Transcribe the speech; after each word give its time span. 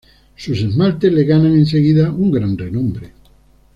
Sus 0.35 0.57
esmaltes 0.57 1.13
le 1.13 1.25
ganan 1.25 1.53
enseguida 1.53 2.09
un 2.09 2.31
gran 2.31 2.57
renombre. 2.57 3.13